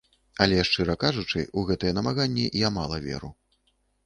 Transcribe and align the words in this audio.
Але, 0.45 0.61
шчыра 0.69 0.95
кажучы, 1.03 1.43
у 1.61 1.67
гэтыя 1.69 1.95
намаганні 1.99 2.47
я 2.67 2.73
мала 2.79 2.97
веру. 3.07 3.31